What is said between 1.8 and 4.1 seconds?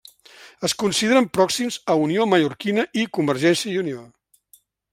a Unió Mallorquina i Convergència i Unió.